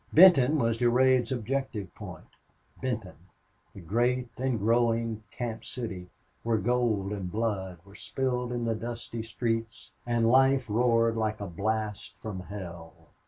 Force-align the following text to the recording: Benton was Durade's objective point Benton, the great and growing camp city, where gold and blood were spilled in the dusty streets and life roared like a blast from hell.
Benton 0.11 0.57
was 0.57 0.79
Durade's 0.79 1.31
objective 1.31 1.93
point 1.93 2.25
Benton, 2.81 3.27
the 3.75 3.81
great 3.81 4.29
and 4.35 4.57
growing 4.57 5.21
camp 5.29 5.63
city, 5.63 6.09
where 6.41 6.57
gold 6.57 7.11
and 7.11 7.31
blood 7.31 7.77
were 7.85 7.93
spilled 7.93 8.51
in 8.51 8.65
the 8.65 8.73
dusty 8.73 9.21
streets 9.21 9.91
and 10.07 10.27
life 10.27 10.67
roared 10.71 11.17
like 11.17 11.39
a 11.39 11.45
blast 11.45 12.15
from 12.19 12.39
hell. 12.39 13.09